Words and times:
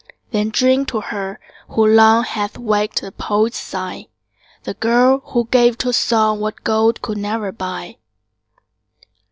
Then 0.31 0.49
drink 0.49 0.87
to 0.87 0.99
her, 1.01 1.39
who 1.69 1.85
long 1.85 2.23
Hath 2.23 2.57
waked 2.57 3.01
the 3.03 3.11
poet's 3.11 3.59
sigh, 3.59 4.07
The 4.63 4.73
girl, 4.73 5.21
who 5.25 5.45
gave 5.51 5.77
to 5.77 5.93
song 5.93 6.39
What 6.39 6.63
gold 6.63 7.03
could 7.03 7.19
never 7.19 7.51
buy. 7.51 7.97